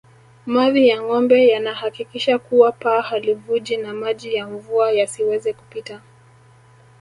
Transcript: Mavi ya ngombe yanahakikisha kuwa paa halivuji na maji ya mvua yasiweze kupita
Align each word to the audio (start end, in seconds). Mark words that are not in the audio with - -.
Mavi 0.45 0.87
ya 0.87 1.01
ngombe 1.01 1.47
yanahakikisha 1.47 2.39
kuwa 2.39 2.71
paa 2.71 3.01
halivuji 3.01 3.77
na 3.77 3.93
maji 3.93 4.33
ya 4.33 4.47
mvua 4.47 4.91
yasiweze 4.91 5.53
kupita 5.53 6.01